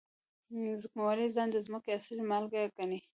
ځمکوال 0.81 1.19
ځان 1.35 1.47
د 1.51 1.57
ځمکې 1.67 1.89
اصلي 1.99 2.23
مالک 2.31 2.51
ګڼي 2.77 2.99